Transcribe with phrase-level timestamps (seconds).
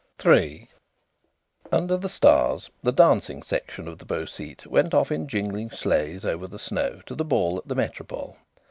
[0.25, 0.67] III
[1.71, 6.25] Under the stars the dancing section of the Beau Site went off in jingling sleighs
[6.25, 8.37] over the snow to the ball at the Métropole.